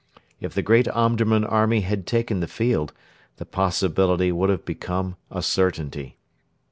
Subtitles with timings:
[0.39, 2.91] If the great Omdurman army had taken the field,
[3.35, 6.17] the possibility would have become a certainty.